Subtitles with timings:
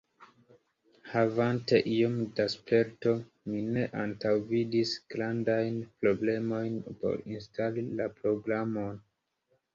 [1.09, 3.13] Havante iom da sperto,
[3.51, 9.01] mi ne antaŭvidis grandajn problemojn por instali la programon.